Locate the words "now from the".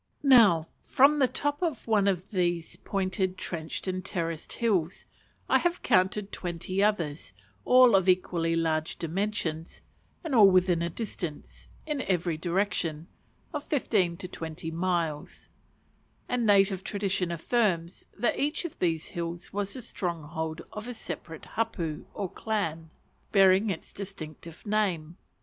0.23-1.27